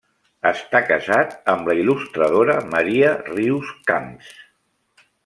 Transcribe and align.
Està 0.51 0.79
casat 0.91 1.35
amb 1.53 1.69
la 1.71 1.75
il·lustradora 1.81 2.55
Maria 2.71 3.13
Rius 3.29 3.75
Camps. 3.93 4.33